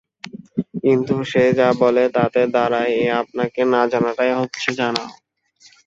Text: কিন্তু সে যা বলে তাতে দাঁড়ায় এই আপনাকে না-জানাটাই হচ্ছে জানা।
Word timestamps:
কিন্তু 0.83 1.13
সে 1.31 1.43
যা 1.59 1.69
বলে 1.81 2.03
তাতে 2.15 2.41
দাঁড়ায় 2.55 2.91
এই 2.95 3.09
আপনাকে 3.21 3.61
না-জানাটাই 3.73 4.31
হচ্ছে 4.39 4.69
জানা। 4.79 5.03